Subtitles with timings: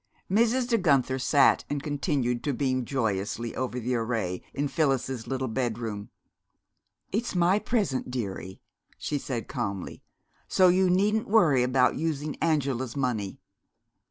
[0.31, 0.67] Mrs.
[0.67, 6.09] De Guenther sat and continued to beam joyously over the array, in Phyllis's little bedroom.
[7.11, 8.61] "It's my present, dearie,"
[8.97, 10.01] she said calmly.
[10.47, 13.37] "So you needn't worry about using Angela's money.